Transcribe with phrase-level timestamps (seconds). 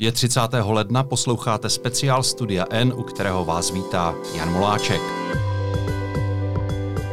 [0.00, 0.40] Je 30.
[0.64, 5.00] ledna, posloucháte speciál Studia N, u kterého vás vítá Jan Moláček.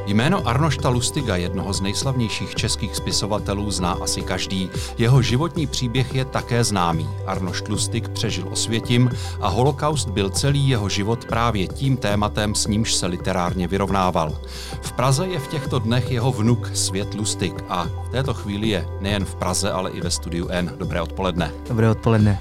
[0.06, 4.70] Jméno Arnošta Lustiga, jednoho z nejslavnějších českých spisovatelů, zná asi každý.
[4.98, 7.10] Jeho životní příběh je také známý.
[7.26, 9.10] Arnošt Lustig přežil osvětím
[9.42, 14.38] a holokaust byl celý jeho život právě tím tématem, s nímž se literárně vyrovnával.
[14.82, 18.88] V Praze je v těchto dnech jeho vnuk Svět Lustig a v této chvíli je
[19.00, 20.74] nejen v Praze, ale i ve studiu N.
[20.78, 21.52] Dobré odpoledne.
[21.70, 22.40] Dobré odpoledne.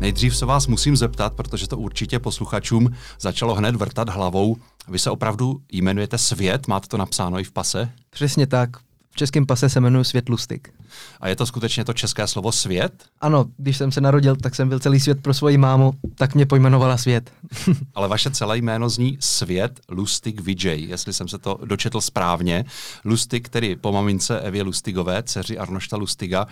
[0.00, 2.90] Nejdřív se vás musím zeptat, protože to určitě posluchačům
[3.20, 4.56] začalo hned vrtat hlavou.
[4.88, 7.92] Vy se opravdu jmenujete Svět, máte to napsáno i v pase?
[8.10, 8.70] Přesně tak.
[9.10, 10.72] V českém pase se jmenuji Svět Lustig.
[11.20, 13.04] A je to skutečně to české slovo svět?
[13.20, 16.46] Ano, když jsem se narodil, tak jsem byl celý svět pro svoji mámu, tak mě
[16.46, 17.32] pojmenovala Svět.
[17.94, 22.64] Ale vaše celé jméno zní Svět Lustig Vijay, jestli jsem se to dočetl správně.
[23.04, 26.46] Lustig, tedy po mamince Evě Lustigové, dceři Arnošta Lustiga,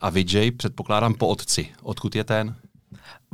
[0.00, 1.68] a Vijay předpokládám po otci.
[1.82, 2.54] Odkud je ten?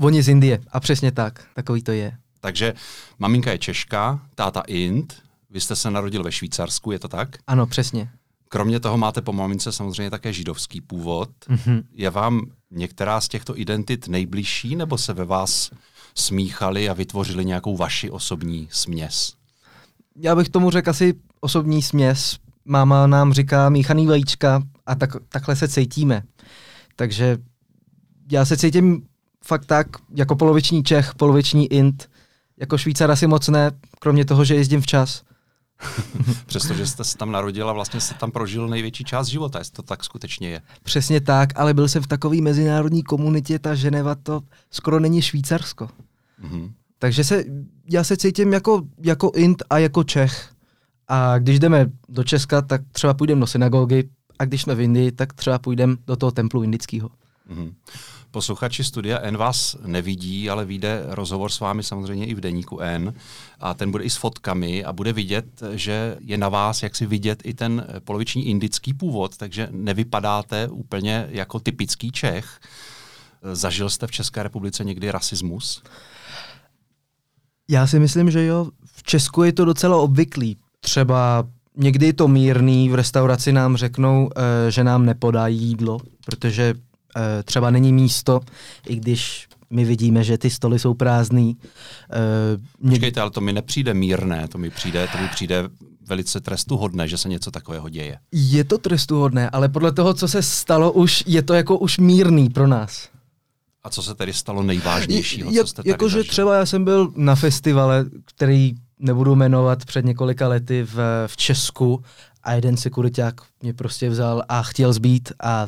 [0.01, 2.17] Oni z Indie a přesně tak, takový to je.
[2.41, 2.75] Takže
[3.19, 7.29] maminka je Češka, táta Ind, vy jste se narodil ve Švýcarsku, je to tak?
[7.47, 8.11] Ano, přesně.
[8.49, 11.31] Kromě toho máte po mamince samozřejmě také židovský původ.
[11.49, 11.83] Mm-hmm.
[11.93, 15.71] Je vám některá z těchto identit nejbližší, nebo se ve vás
[16.15, 19.33] smíchali a vytvořili nějakou vaši osobní směs?
[20.17, 22.39] Já bych tomu řekl asi osobní směs.
[22.65, 26.23] Máma nám říká míchaný vajíčka a tak, takhle se cítíme.
[26.97, 27.39] Takže
[28.33, 29.08] já se cítím
[29.49, 32.11] fakt tak, jako poloviční Čech, poloviční Int,
[32.57, 35.23] jako Švýcar asi moc ne, kromě toho, že jezdím včas.
[36.47, 39.83] Přestože jste se tam narodil a vlastně jste tam prožil největší část života, jestli to
[39.83, 40.63] tak skutečně je.
[40.83, 45.89] Přesně tak, ale byl jsem v takové mezinárodní komunitě, ta Ženeva to skoro není Švýcarsko.
[46.43, 46.73] Mm-hmm.
[46.99, 47.45] Takže se,
[47.91, 50.53] já se cítím jako, jako Int a jako Čech.
[51.09, 55.13] A když jdeme do Česka, tak třeba půjdeme do synagogy, a když jsme v Indii,
[55.13, 57.09] tak třeba půjdeme do toho templu indického.
[57.51, 57.73] Mm-hmm.
[58.31, 63.15] Posluchači Studia N vás nevidí, ale vyjde rozhovor s vámi samozřejmě i v deníku N
[63.61, 67.07] a ten bude i s fotkami a bude vidět, že je na vás, jak si
[67.07, 72.61] vidět i ten poloviční indický původ, takže nevypadáte úplně jako typický Čech.
[73.53, 75.83] Zažil jste v České republice někdy rasismus?
[77.69, 78.67] Já si myslím, že jo.
[78.85, 80.57] V Česku je to docela obvyklý.
[80.81, 86.75] Třeba někdy je to mírný, v restauraci nám řeknou, eh, že nám nepodají jídlo, protože
[87.45, 88.41] třeba není místo,
[88.87, 91.57] i když my vidíme, že ty stoly jsou prázdný.
[92.83, 95.65] Uh, Počkejte, ale to mi nepřijde mírné, to mi přijde, to mi přijde
[96.09, 98.19] velice trestuhodné, že se něco takového děje.
[98.33, 102.51] Je to trestuhodné, ale podle toho, co se stalo, už je to jako už mírný
[102.51, 103.09] pro nás.
[103.85, 107.13] A co se tedy stalo nejvážnějšího, je, co jste tady Jakože třeba já jsem byl
[107.17, 110.97] na festivale, který nebudu jmenovat před několika lety v,
[111.27, 112.03] v Česku
[112.43, 115.67] a jeden sekuriták mě prostě vzal a chtěl zbít a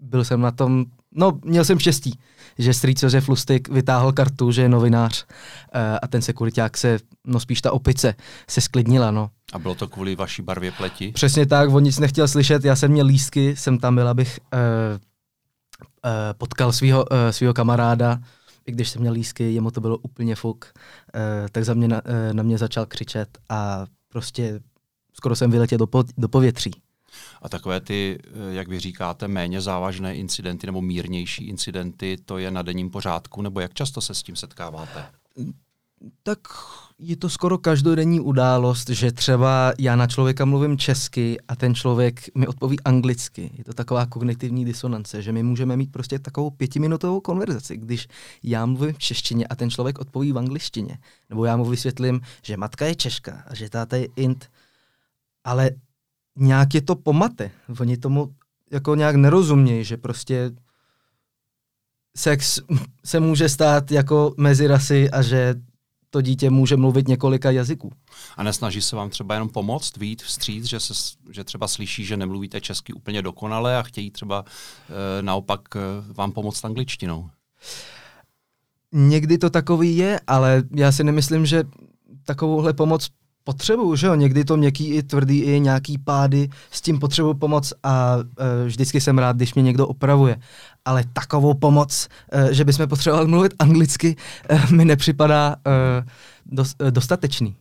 [0.00, 0.84] byl jsem na tom,
[1.14, 2.18] no měl jsem štěstí,
[2.58, 7.40] že strýc Josef Lustig vytáhl kartu, že je novinář uh, a ten sekuriták se, no
[7.40, 8.14] spíš ta opice,
[8.50, 9.30] se sklidnila, no.
[9.52, 11.12] A bylo to kvůli vaší barvě pleti?
[11.12, 14.60] Přesně tak, on nic nechtěl slyšet, já jsem měl lístky, jsem tam byl, abych uh,
[16.04, 18.18] uh, potkal svého uh, svýho kamaráda,
[18.66, 22.02] i když jsem měl lístky, jemu to bylo úplně fuk, uh, tak za mě na,
[22.04, 24.60] uh, na mě začal křičet a prostě
[25.12, 26.70] skoro jsem vyletěl do, po, do povětří.
[27.46, 32.50] A takové ty, eh, jak vy říkáte, méně závažné incidenty nebo mírnější incidenty, to je
[32.50, 35.04] na denním pořádku, nebo jak často se s tím setkáváte?
[36.22, 36.38] Tak
[36.98, 42.20] je to skoro každodenní událost, že třeba já na člověka mluvím česky a ten člověk
[42.34, 43.50] mi odpoví anglicky.
[43.58, 48.08] Je to taková kognitivní disonance, že my můžeme mít prostě takovou pětiminutovou konverzaci, když
[48.42, 50.98] já mluvím v češtině a ten člověk odpoví v angličtině.
[51.30, 54.50] Nebo já mu vysvětlím, že matka je Češka a že táta je Int.
[55.44, 55.70] Ale
[56.36, 57.50] nějak je to pomate.
[57.80, 58.34] Oni tomu
[58.70, 60.50] jako nějak nerozumějí, že prostě
[62.16, 62.60] sex
[63.04, 65.54] se může stát jako mezi rasy a že
[66.10, 67.92] to dítě může mluvit několika jazyků.
[68.36, 70.94] A nesnaží se vám třeba jenom pomoct, vít vstříc, že, se,
[71.30, 74.44] že třeba slyší, že nemluvíte česky úplně dokonale a chtějí třeba
[75.18, 75.80] e, naopak e,
[76.12, 77.30] vám pomoct angličtinou?
[78.92, 81.64] Někdy to takový je, ale já si nemyslím, že
[82.24, 83.08] takovouhle pomoc
[83.46, 87.72] potřebuju, že jo, někdy to měkký i tvrdý, i nějaký pády, s tím potřebuju pomoc
[87.82, 90.36] a e, vždycky jsem rád, když mě někdo opravuje.
[90.84, 94.16] Ale takovou pomoc, e, že bychom potřebovali mluvit anglicky,
[94.48, 96.04] e, mi nepřipadá e,
[96.46, 97.56] dost, e, dostatečný.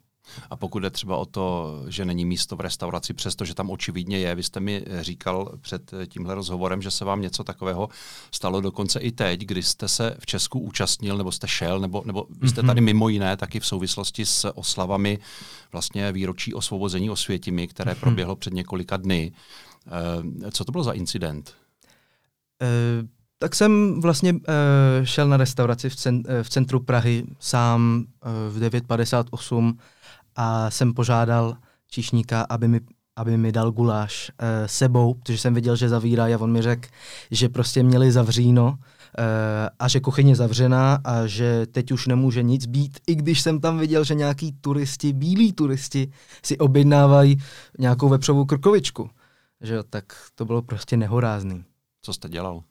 [0.49, 4.35] A pokud je třeba o to, že není místo v restauraci, přestože tam očividně je,
[4.35, 7.89] vy jste mi říkal před tímhle rozhovorem, že se vám něco takového
[8.31, 12.27] stalo dokonce i teď, kdy jste se v Česku účastnil, nebo jste šel, nebo, nebo
[12.43, 12.67] jste mhm.
[12.67, 15.19] tady mimo jiné taky v souvislosti s oslavami
[15.71, 17.99] vlastně výročí osvobození Osvětimi, které mhm.
[17.99, 19.31] proběhlo před několika dny.
[20.47, 21.53] Eh, co to bylo za incident?
[22.61, 24.39] Uh, tak jsem vlastně uh,
[25.03, 28.05] šel na restauraci v, cen, uh, v centru Prahy sám
[28.49, 29.77] v 9.58
[30.35, 31.57] a jsem požádal
[31.89, 32.79] číšníka, aby mi,
[33.15, 36.89] aby mi dal guláš uh, sebou, protože jsem viděl, že zavírají a on mi řekl,
[37.31, 38.75] že prostě měli zavříno uh,
[39.79, 43.59] a že kuchyně je zavřená a že teď už nemůže nic být, i když jsem
[43.59, 46.11] tam viděl, že nějaký turisti, bílí turisti
[46.43, 47.37] si objednávají
[47.79, 49.09] nějakou vepřovou krkovičku.
[49.61, 50.05] Že tak
[50.35, 51.63] to bylo prostě nehorázný.
[52.01, 52.63] Co jste dělal?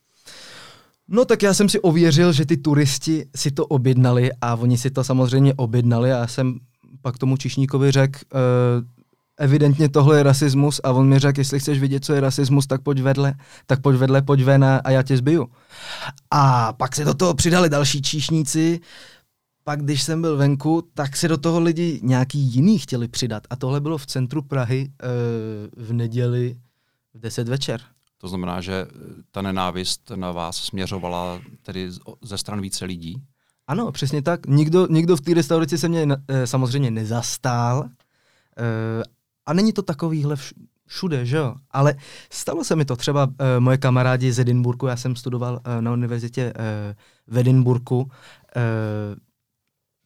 [1.09, 4.91] No tak já jsem si ověřil, že ty turisti si to objednali a oni si
[4.91, 6.59] to samozřejmě objednali a já jsem
[7.03, 8.41] pak tomu čišníkovi řekl, uh,
[9.37, 12.83] evidentně tohle je rasismus a on mi řekl, jestli chceš vidět, co je rasismus, tak
[12.83, 13.35] pojď vedle,
[13.67, 15.49] tak pojď vedle, pojď ven a, a já tě zbiju.
[16.31, 18.81] A pak se do toho přidali další číšníci,
[19.65, 23.57] pak když jsem byl venku, tak se do toho lidi nějaký jiný chtěli přidat a
[23.57, 26.57] tohle bylo v centru Prahy uh, v neděli
[27.15, 27.81] v 10 večer.
[28.19, 28.87] To znamená, že
[29.31, 31.91] ta nenávist na vás směřovala tedy
[32.23, 33.23] ze stran více lidí?
[33.67, 34.47] Ano, přesně tak.
[34.47, 37.85] Nikdo, nikdo v té restauraci se mě e, samozřejmě nezastál.
[37.85, 39.03] E,
[39.47, 40.37] a není to takovýhle
[40.87, 41.55] všude, že jo?
[41.71, 41.95] Ale
[42.31, 42.97] stalo se mi to.
[42.97, 46.95] Třeba e, moje kamarádi z Edinburgu, já jsem studoval e, na univerzitě e,
[47.27, 48.11] v Edinburgu,
[48.57, 48.61] e,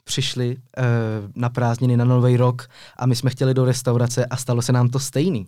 [0.04, 0.82] přišli e,
[1.34, 4.88] na prázdniny na Nový rok a my jsme chtěli do restaurace a stalo se nám
[4.88, 5.46] to stejný,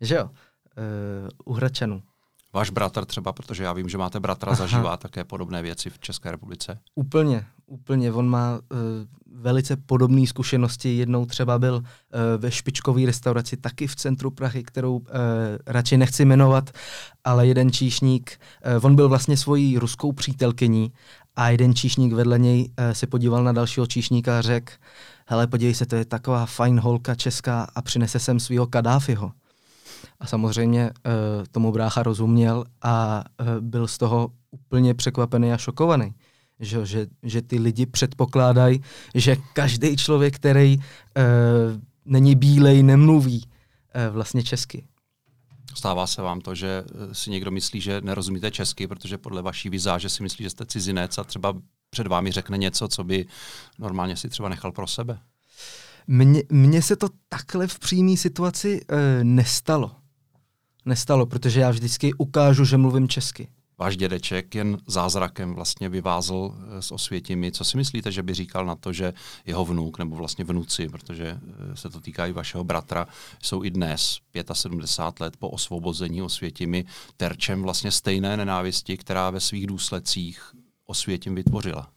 [0.00, 0.30] že jo?
[0.76, 2.02] E, u Hračanů.
[2.54, 4.56] Váš bratr třeba, protože já vím, že máte bratra, Aha.
[4.56, 6.78] zažívá také podobné věci v České republice.
[6.94, 8.12] Úplně, úplně.
[8.12, 8.78] On má uh,
[9.42, 10.96] velice podobné zkušenosti.
[10.96, 11.82] Jednou třeba byl uh,
[12.38, 15.04] ve špičkové restauraci taky v centru Prahy, kterou uh,
[15.66, 16.70] radši nechci jmenovat,
[17.24, 18.40] ale jeden číšník,
[18.76, 20.92] uh, on byl vlastně svojí ruskou přítelkyní
[21.36, 24.72] a jeden číšník vedle něj uh, se podíval na dalšího číšníka a řekl,
[25.26, 29.32] hele, podívej se, to je taková fajn holka česká a přinese sem svého Kadáfiho.
[30.20, 31.12] A samozřejmě uh,
[31.50, 36.14] tomu brácha rozuměl a uh, byl z toho úplně překvapený a šokovaný.
[36.60, 38.80] Že, že, že ty lidi předpokládají,
[39.14, 40.82] že každý člověk, který uh,
[42.04, 43.44] není bílej, nemluví
[44.10, 44.86] vlastně česky.
[45.74, 50.08] Stává se vám to, že si někdo myslí, že nerozumíte česky, protože podle vaší vizáže
[50.08, 51.54] si myslí, že jste cizinec a třeba
[51.90, 53.26] před vámi řekne něco, co by
[53.78, 55.18] normálně si třeba nechal pro sebe?
[56.06, 60.02] Mně, mně se to takhle v přímé situaci e, nestalo
[60.86, 63.48] nestalo, protože já vždycky ukážu, že mluvím česky.
[63.78, 67.52] Váš dědeček jen zázrakem vlastně vyvázl eh, s Osvětimi.
[67.52, 69.12] Co si myslíte, že by říkal na to, že
[69.46, 73.06] jeho vnuk, nebo vlastně vnuci, protože eh, se to týká i vašeho bratra,
[73.42, 74.18] jsou i dnes,
[74.52, 76.84] 75 let po osvobození Osvětimi,
[77.16, 80.52] terčem vlastně stejné nenávisti, která ve svých důsledcích
[80.86, 81.90] Osvětim vytvořila?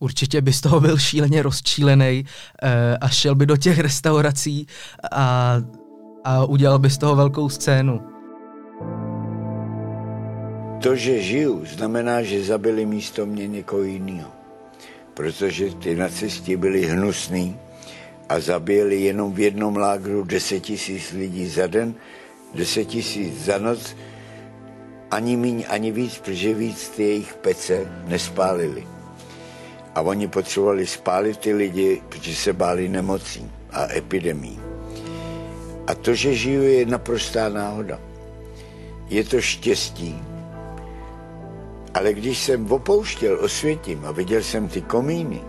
[0.00, 2.24] Určitě by z toho byl šíleně rozčílený
[2.62, 4.66] eh, a šel by do těch restaurací
[5.12, 5.56] a
[6.24, 8.00] a udělal by z toho velkou scénu.
[10.82, 14.30] To, že žiju, znamená, že zabili místo mě někoho jiného.
[15.14, 17.56] Protože ty nacisti byli hnusní
[18.28, 21.94] a zabili jenom v jednom lágru 10 tisíc lidí za den,
[22.54, 23.96] 10 tisíc za noc,
[25.10, 28.93] ani míň, ani víc, protože víc ty jejich pece nespálili.
[29.94, 34.60] A oni potřebovali spálit ty lidi, protože se báli nemocí a epidemí.
[35.86, 38.00] A to, že žiju, je naprostá náhoda.
[39.08, 40.22] Je to štěstí.
[41.94, 45.40] Ale když jsem opouštěl Osvětím a viděl jsem ty komíny,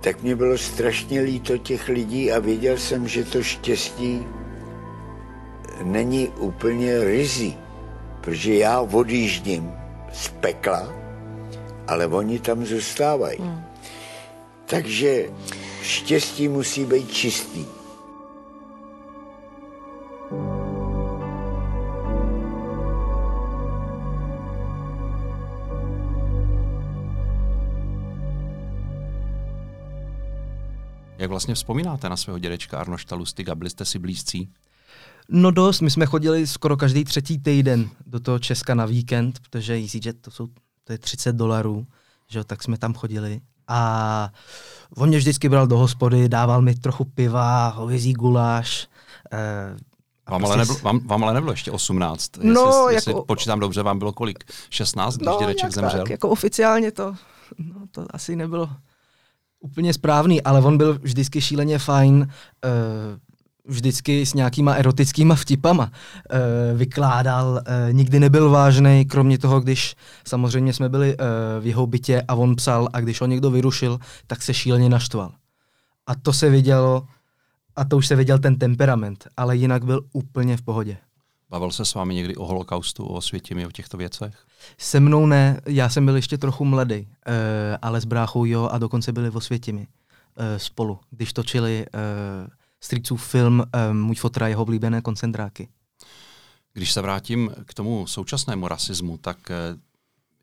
[0.00, 4.26] tak mě bylo strašně líto těch lidí a věděl jsem, že to štěstí
[5.82, 7.56] není úplně rizí,
[8.20, 9.72] protože já odjíždím
[10.12, 11.03] z pekla,
[11.88, 13.38] ale oni tam zůstávají.
[13.38, 13.64] Hmm.
[14.66, 15.30] Takže
[15.82, 17.64] štěstí musí být čistý.
[31.18, 33.54] Jak vlastně vzpomínáte na svého dědečka Arnošta Lustiga?
[33.54, 34.48] Byli jste si blízcí?
[35.28, 39.74] No dost, my jsme chodili skoro každý třetí týden do toho Česka na víkend, protože
[39.74, 40.48] EasyJet to, jsou,
[40.84, 41.86] to je 30 dolarů,
[42.28, 43.40] že tak jsme tam chodili.
[43.68, 44.30] A
[44.96, 48.88] on mě vždycky bral do hospody, dával mi trochu piva, hovězí guláš.
[49.32, 49.76] Eh,
[50.30, 52.30] vám, prostě ale nebylo, vám, vám ale nebylo ještě 18.
[52.36, 54.44] No, jestli, jestli jako, počítám dobře, vám bylo kolik?
[54.70, 56.00] 16, když no, dědeček zemřel?
[56.00, 57.14] Tak, jako oficiálně to,
[57.58, 58.70] no, to asi nebylo
[59.60, 62.70] úplně správný, ale on byl vždycky šíleně fajn, uh,
[63.66, 69.94] vždycky s nějakýma erotickýma vtipama uh, vykládal, uh, nikdy nebyl vážný, kromě toho, když
[70.26, 71.24] samozřejmě jsme byli uh,
[71.60, 75.32] v jeho bytě a on psal a když ho někdo vyrušil, tak se šíleně naštval.
[76.06, 77.06] A to se vidělo,
[77.76, 80.96] a to už se viděl ten temperament, ale jinak byl úplně v pohodě.
[81.50, 84.34] Bavil se s vámi někdy o holokaustu, o Osvětimi, o těchto věcech?
[84.78, 87.06] Se mnou ne, já jsem byl ještě trochu mladý, uh,
[87.82, 92.48] ale s bráchou jo a dokonce byli v Osvětimi uh, spolu, když točili uh,
[92.84, 95.68] Streetsův film uh, Můj fotra jeho oblíbené koncentráky.
[96.72, 99.38] Když se vrátím k tomu současnému rasismu, tak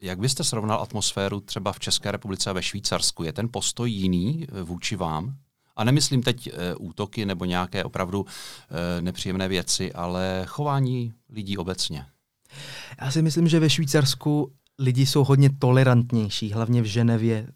[0.01, 3.23] jak byste srovnal atmosféru třeba v České republice a ve Švýcarsku?
[3.23, 5.35] Je ten postoj jiný vůči vám?
[5.75, 8.25] A nemyslím teď útoky nebo nějaké opravdu
[9.01, 12.05] nepříjemné věci, ale chování lidí obecně.
[13.01, 17.47] Já si myslím, že ve Švýcarsku lidi jsou hodně tolerantnější, hlavně v Ženevě.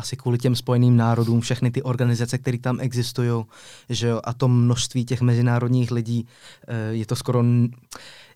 [0.00, 3.44] Asi kvůli těm spojeným národům, všechny ty organizace, které tam existují,
[3.88, 6.26] že jo, a to množství těch mezinárodních lidí,
[6.68, 7.44] e, je to skoro...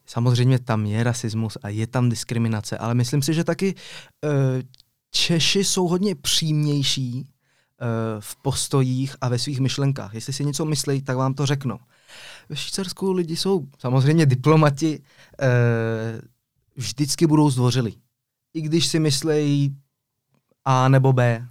[0.06, 3.74] Samozřejmě tam je rasismus a je tam diskriminace, ale myslím si, že taky
[4.24, 4.62] e,
[5.10, 7.26] Češi jsou hodně přímější
[7.80, 10.14] Eh, v postojích a ve svých myšlenkách.
[10.14, 11.78] Jestli si něco myslí, tak vám to řeknou.
[12.48, 15.02] Ve Švýcarsku lidi jsou samozřejmě diplomati,
[15.40, 16.20] eh,
[16.76, 17.92] vždycky budou zdvořili.
[18.54, 19.76] I když si myslí
[20.64, 21.48] A nebo B.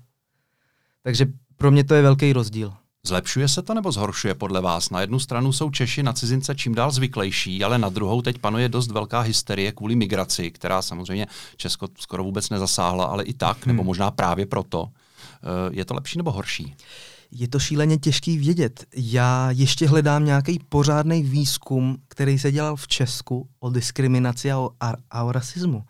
[1.04, 1.26] Takže
[1.58, 2.74] pro mě to je velký rozdíl.
[3.06, 4.90] Zlepšuje se to nebo zhoršuje podle vás?
[4.90, 8.70] Na jednu stranu jsou Češi na cizince čím dál zvyklejší, ale na druhou teď panuje
[8.70, 13.76] dost velká hysterie kvůli migraci, která samozřejmě Česko skoro vůbec nezasáhla, ale i tak, hmm.
[13.76, 14.88] nebo možná právě proto.
[14.88, 16.76] Eh, je to lepší nebo horší?
[17.32, 18.86] Je to šíleně těžký vědět.
[18.96, 24.70] Já ještě hledám nějaký pořádný výzkum, který se dělal v Česku o diskriminaci a o,
[24.80, 25.84] a, a o rasismu.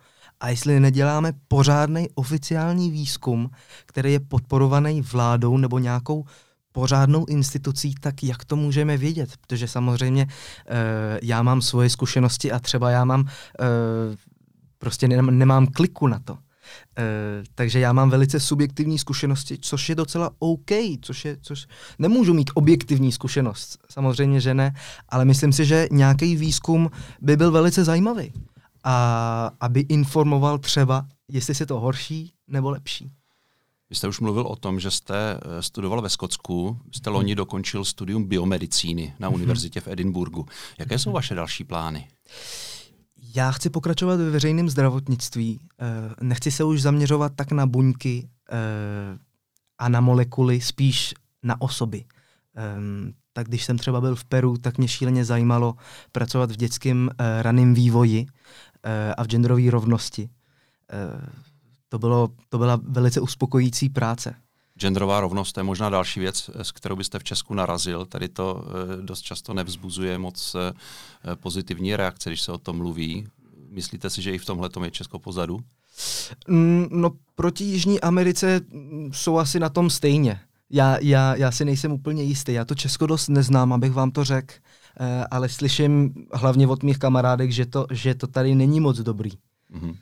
[0.44, 3.50] A jestli neděláme pořádný oficiální výzkum,
[3.86, 6.24] který je podporovaný vládou nebo nějakou
[6.72, 9.30] pořádnou institucí, tak jak to můžeme vědět?
[9.40, 10.28] Protože samozřejmě e,
[11.22, 13.26] já mám svoje zkušenosti a třeba já mám, e,
[14.78, 16.32] prostě nemám, nemám kliku na to.
[16.32, 16.38] Uh,
[17.54, 20.70] takže já mám velice subjektivní zkušenosti, což je docela OK,
[21.02, 21.66] což je, což
[21.98, 24.74] nemůžu mít objektivní zkušenost, samozřejmě, že ne,
[25.08, 28.32] ale myslím si, že nějaký výzkum by byl velice zajímavý
[28.84, 33.12] a aby informoval třeba, jestli se to horší nebo lepší.
[33.90, 37.84] Vy jste už mluvil o tom, že jste eh, studoval ve Skotsku, jste loni dokončil
[37.84, 39.34] studium biomedicíny na mhm.
[39.34, 40.46] univerzitě v Edinburgu.
[40.78, 42.08] Jaké jsou vaše další plány?
[43.34, 45.60] Já chci pokračovat ve veřejném zdravotnictví.
[45.60, 45.84] Eh,
[46.20, 48.56] nechci se už zaměřovat tak na buňky eh,
[49.78, 52.04] a na molekuly, spíš na osoby.
[52.54, 55.74] Ehm, tak když jsem třeba byl v Peru, tak mě šíleně zajímalo
[56.12, 57.10] pracovat v dětském
[57.42, 58.26] raném vývoji
[59.16, 60.30] a v genderové rovnosti.
[61.88, 64.34] To, bylo, to byla velice uspokojící práce.
[64.78, 68.06] Genderová rovnost to je možná další věc, s kterou byste v Česku narazil.
[68.06, 73.26] Tady to eh, dost často nevzbuzuje moc eh, pozitivní reakce, když se o tom mluví.
[73.70, 75.60] Myslíte si, že i v tomhle je Česko pozadu?
[76.48, 78.60] Mm, no, proti Jižní Americe
[79.12, 80.40] jsou asi na tom stejně.
[80.70, 82.52] Já, já, já si nejsem úplně jistý.
[82.52, 84.60] Já to Česko dost neznám, abych vám to řekl, eh,
[85.30, 89.30] ale slyším hlavně od mých kamarádek, že to, že to tady není moc dobrý.
[89.30, 89.94] Mm-hmm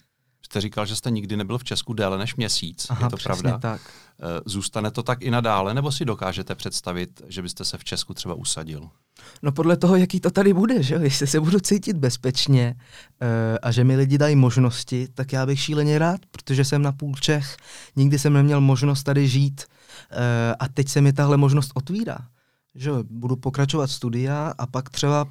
[0.53, 2.87] jste říkal, že jste nikdy nebyl v Česku déle než měsíc.
[2.91, 3.59] Aha, je to pravda?
[3.59, 3.81] tak.
[4.21, 8.15] Eh, zůstane to tak i nadále, nebo si dokážete představit, že byste se v Česku
[8.15, 8.89] třeba usadil?
[9.43, 13.29] No podle toho, jaký to tady bude, že Jestli se budu cítit bezpečně uh,
[13.63, 17.15] a že mi lidi dají možnosti, tak já bych šíleně rád, protože jsem na půl
[17.15, 17.57] Čech,
[17.97, 20.19] nikdy jsem neměl možnost tady žít uh,
[20.59, 22.19] a teď se mi tahle možnost otvírá.
[22.75, 25.29] Že budu pokračovat studia a pak třeba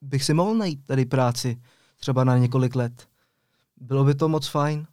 [0.00, 1.60] bych si mohl najít tady práci
[2.00, 3.08] třeba na několik let.
[3.76, 4.86] Bylo by to moc fajn.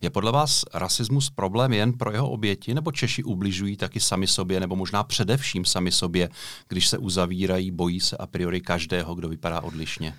[0.00, 4.60] Je podle vás rasismus problém jen pro jeho oběti, nebo Češi ubližují taky sami sobě,
[4.60, 6.28] nebo možná především sami sobě,
[6.68, 10.14] když se uzavírají, bojí se a priori každého, kdo vypadá odlišně?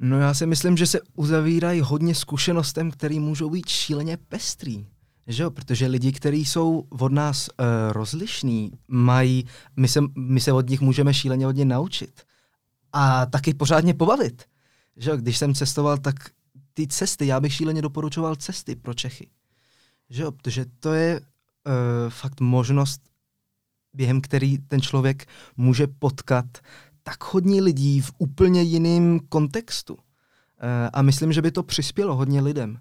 [0.00, 4.86] No já si myslím, že se uzavírají hodně zkušenostem, které můžou být šíleně pestrý.
[5.28, 5.50] Že jo?
[5.50, 9.44] Protože lidi, kteří jsou od nás uh, rozlišní, mají,
[9.76, 12.22] my se, my se od nich můžeme šíleně hodně naučit.
[12.92, 14.44] A taky pořádně pobavit.
[14.96, 15.16] Že jo?
[15.16, 16.14] Když jsem cestoval, tak
[16.74, 19.30] ty cesty, já bych šíleně doporučoval cesty pro Čechy.
[20.10, 21.24] Že jo, protože to je uh,
[22.08, 23.00] fakt možnost,
[23.94, 26.46] během který ten člověk může potkat
[27.02, 29.94] tak hodně lidí v úplně jiném kontextu.
[29.94, 30.00] Uh,
[30.92, 32.80] a myslím, že by to přispělo hodně lidem.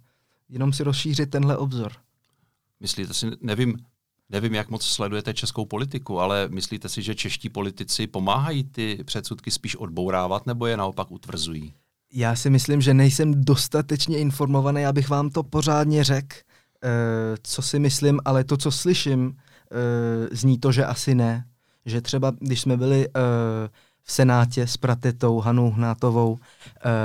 [0.49, 2.06] Jenom si rozšířit tenhle obzor.
[2.79, 3.77] Myslíte si, nevím,
[4.29, 9.51] nevím, jak moc sledujete českou politiku, ale myslíte si, že čeští politici pomáhají ty předsudky
[9.51, 11.73] spíš odbourávat nebo je naopak utvrzují?
[12.11, 16.89] já si myslím, že nejsem dostatečně informovaný, abych vám to pořádně řekl, uh,
[17.43, 19.35] co si myslím, ale to, co slyším, uh,
[20.31, 21.45] zní to, že asi ne.
[21.85, 23.13] Že třeba, když jsme byli uh,
[24.07, 26.39] v Senátě s pratetou Hanou Hnátovou uh,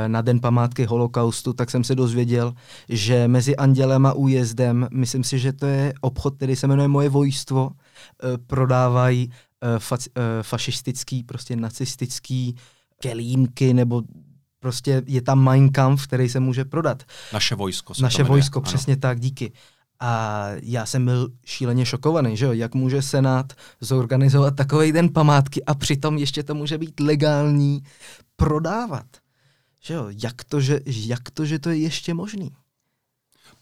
[0.06, 2.54] na Den památky holokaustu, tak jsem se dozvěděl,
[2.88, 7.08] že mezi Andělem a újezdem, myslím si, že to je obchod, který se jmenuje Moje
[7.08, 7.72] vojstvo, uh,
[8.46, 12.56] prodávají uh, fa- uh, fašistický, prostě nacistický
[13.00, 14.02] kelímky nebo
[14.60, 17.02] prostě je tam Mein Kampf, který se může prodat.
[17.32, 17.92] Naše vojsko.
[18.00, 18.64] Naše vojsko, ano.
[18.64, 19.52] přesně tak, díky.
[20.04, 25.64] A já jsem byl šíleně šokovaný, že jo, jak může Senát zorganizovat takový den památky
[25.64, 27.82] a přitom ještě to může být legální
[28.36, 29.06] prodávat.
[29.80, 32.50] Že jo, jak to, že, jak to, že to je ještě možný?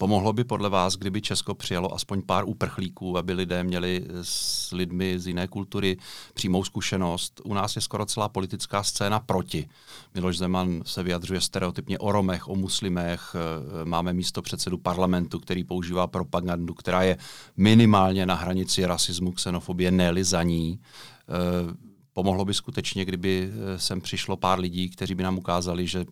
[0.01, 5.19] Pomohlo by podle vás, kdyby Česko přijalo aspoň pár uprchlíků, aby lidé měli s lidmi
[5.19, 5.97] z jiné kultury
[6.33, 7.41] přímou zkušenost?
[7.43, 9.69] U nás je skoro celá politická scéna proti.
[10.13, 13.35] Miloš Zeman se vyjadřuje stereotypně o Romech, o muslimech.
[13.35, 17.17] Eh, máme místo předsedu parlamentu, který používá propagandu, která je
[17.57, 20.79] minimálně na hranici rasismu, xenofobie, ne za ní.
[20.79, 21.75] Eh,
[22.13, 26.05] pomohlo by skutečně, kdyby eh, sem přišlo pár lidí, kteří by nám ukázali, že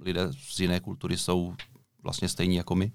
[0.00, 1.54] lidé z jiné kultury jsou
[2.02, 2.92] vlastně stejní jako my?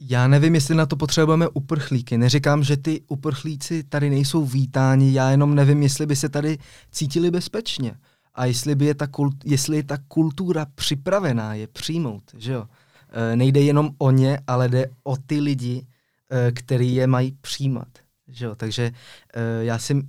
[0.00, 2.18] Já nevím, jestli na to potřebujeme uprchlíky.
[2.18, 6.58] Neříkám, že ty uprchlíci tady nejsou vítáni, já jenom nevím, jestli by se tady
[6.90, 7.94] cítili bezpečně.
[8.34, 12.22] A jestli, by je ta, kult, jestli je ta kultura připravená je přijmout.
[12.36, 12.66] Že jo?
[13.12, 15.86] E, nejde jenom o ně, ale jde o ty lidi,
[16.30, 17.88] e, který je mají přijímat.
[18.28, 18.54] Že jo?
[18.54, 18.82] Takže
[19.34, 20.02] e, já si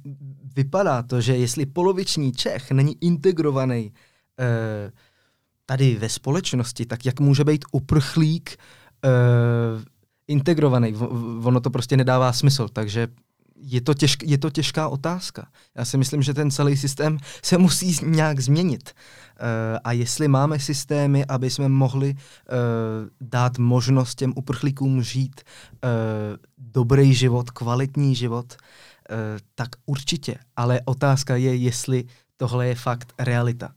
[0.56, 3.94] vypadá to, že jestli poloviční Čech není integrovaný
[4.40, 4.92] e,
[5.66, 8.58] tady ve společnosti, tak jak může být uprchlík
[10.28, 10.96] integrovaný.
[11.44, 13.08] Ono to prostě nedává smysl, takže
[13.58, 15.48] je to, těžk, je to těžká otázka.
[15.76, 18.94] Já si myslím, že ten celý systém se musí nějak změnit.
[18.94, 22.18] Uh, a jestli máme systémy, aby jsme mohli uh,
[23.22, 25.90] dát možnost těm uprchlíkům žít uh,
[26.58, 28.56] dobrý život, kvalitní život,
[29.56, 30.38] tak určitě.
[30.56, 32.04] Ale otázka je, jestli
[32.38, 33.72] tohle je fakt realita.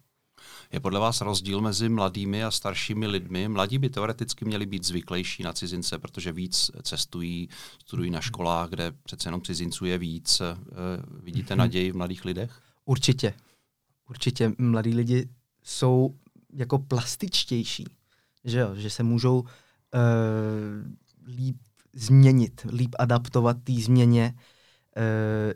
[0.72, 3.48] Je podle vás rozdíl mezi mladými a staršími lidmi?
[3.48, 7.48] Mladí by teoreticky měli být zvyklejší na cizince, protože víc cestují,
[7.82, 10.40] studují na školách, kde přece jenom cizinců je víc.
[10.40, 10.56] Eh,
[11.22, 11.58] vidíte mhm.
[11.58, 12.60] naději v mladých lidech?
[12.84, 13.34] Určitě.
[14.08, 15.28] Určitě mladí lidi
[15.62, 16.14] jsou
[16.52, 17.84] jako plastičtější,
[18.44, 18.74] že, jo?
[18.74, 19.48] že se můžou uh,
[21.26, 21.56] líp
[21.92, 24.40] změnit, líp adaptovat té změně uh,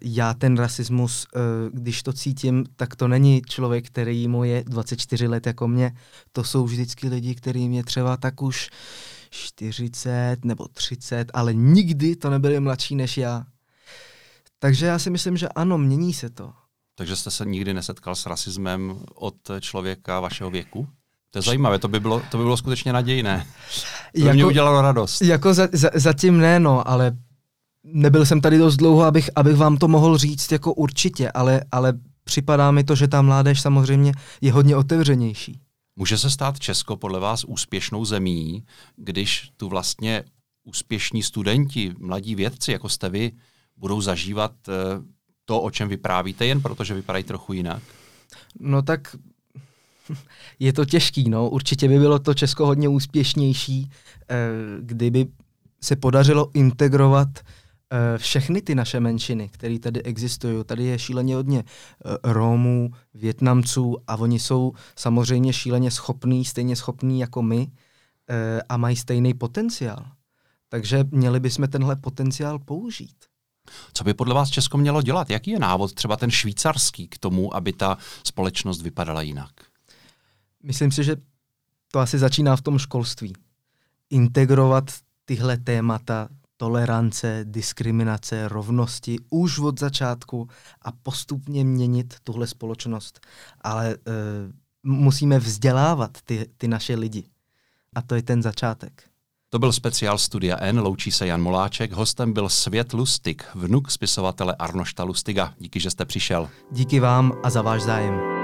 [0.02, 1.40] já ten rasismus, uh,
[1.81, 5.92] když to cítím, tak to není člověk, který mu je 24 let jako mě.
[6.33, 8.70] To jsou vždycky lidi, kterým je třeba tak už
[9.31, 13.44] 40 nebo 30, ale nikdy to nebyli mladší než já.
[14.59, 16.52] Takže já si myslím, že ano, mění se to.
[16.94, 20.88] Takže jste se nikdy nesetkal s rasismem od člověka vašeho věku?
[21.31, 23.46] To je zajímavé, to by bylo, to by bylo skutečně nadějné.
[24.14, 25.22] To by jako, mě udělalo radost.
[25.22, 27.12] Jako za, za, zatím ne, no, ale
[27.84, 31.92] nebyl jsem tady dost dlouho, abych, abych vám to mohl říct jako určitě, ale, ale
[32.24, 35.60] připadá mi to, že ta mládež samozřejmě je hodně otevřenější.
[35.96, 38.64] Může se stát Česko podle vás úspěšnou zemí,
[38.96, 40.24] když tu vlastně
[40.64, 43.32] úspěšní studenti, mladí vědci, jako jste vy,
[43.76, 44.72] budou zažívat eh,
[45.44, 47.82] to, o čem vyprávíte, jen protože vypadají trochu jinak?
[48.60, 49.16] No tak
[50.58, 51.48] je to těžký, no.
[51.48, 53.90] Určitě by bylo to Česko hodně úspěšnější,
[54.30, 54.36] eh,
[54.80, 55.26] kdyby
[55.80, 57.28] se podařilo integrovat
[58.16, 61.64] všechny ty naše menšiny, které tady existují, tady je šíleně hodně
[62.05, 67.66] uh, Rómů, Větnamců a oni jsou samozřejmě šíleně schopní, stejně schopní jako my uh,
[68.68, 70.05] a mají stejný potenciál.
[70.68, 73.16] Takže měli bychom tenhle potenciál použít.
[73.94, 75.31] Co by podle vás Česko mělo dělat?
[75.31, 79.52] Jaký je návod třeba ten švýcarský k tomu, aby ta společnost vypadala jinak?
[80.62, 81.16] Myslím si, že
[81.92, 83.33] to asi začíná v tom školství.
[84.11, 84.85] Integrovat
[85.24, 86.28] tyhle témata
[86.62, 90.48] tolerance, diskriminace, rovnosti už od začátku
[90.83, 93.20] a postupně měnit tuhle společnost.
[93.61, 94.03] Ale uh,
[94.83, 97.25] musíme vzdělávat ty, ty naše lidi.
[97.94, 99.03] A to je ten začátek.
[99.51, 104.55] To byl speciál Studia N, loučí se Jan Moláček, hostem byl Svět Lustig, vnuk spisovatele
[104.59, 105.55] Arnošta Lustiga.
[105.59, 106.48] Díky, že jste přišel.
[106.70, 108.41] Díky vám a za váš zájem.